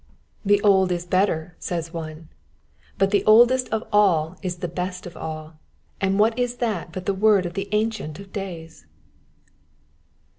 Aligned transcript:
"The 0.43 0.59
old 0.63 0.91
is 0.91 1.05
better'* 1.05 1.55
says 1.59 1.93
one: 1.93 2.29
but 2.97 3.11
the 3.11 3.23
oldest 3.25 3.69
of 3.69 3.83
all 3.93 4.35
is 4.41 4.55
the 4.55 4.67
best 4.67 5.05
of 5.05 5.15
all, 5.15 5.59
and 6.01 6.17
what 6.17 6.39
is 6.39 6.55
that 6.55 6.91
bat 6.91 7.05
the 7.05 7.13
word 7.13 7.45
of 7.45 7.53
the 7.53 7.69
Ancient 7.71 8.19
of 8.19 8.33
days 8.33 8.87